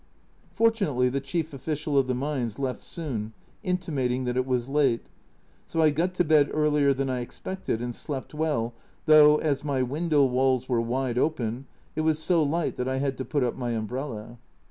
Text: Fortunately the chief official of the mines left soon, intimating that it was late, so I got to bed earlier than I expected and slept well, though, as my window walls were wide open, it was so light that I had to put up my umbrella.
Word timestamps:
Fortunately 0.51 1.09
the 1.09 1.19
chief 1.19 1.53
official 1.53 1.95
of 1.95 2.07
the 2.07 2.15
mines 2.15 2.57
left 2.57 2.81
soon, 2.83 3.33
intimating 3.61 4.23
that 4.23 4.35
it 4.35 4.47
was 4.47 4.67
late, 4.67 5.05
so 5.67 5.79
I 5.79 5.91
got 5.91 6.15
to 6.15 6.23
bed 6.23 6.49
earlier 6.51 6.91
than 6.91 7.07
I 7.07 7.19
expected 7.19 7.83
and 7.83 7.93
slept 7.93 8.33
well, 8.33 8.73
though, 9.05 9.35
as 9.37 9.63
my 9.63 9.83
window 9.83 10.25
walls 10.25 10.67
were 10.67 10.81
wide 10.81 11.19
open, 11.19 11.67
it 11.95 12.01
was 12.01 12.17
so 12.17 12.41
light 12.41 12.77
that 12.77 12.87
I 12.87 12.97
had 12.97 13.15
to 13.19 13.25
put 13.25 13.43
up 13.43 13.55
my 13.55 13.73
umbrella. 13.73 14.39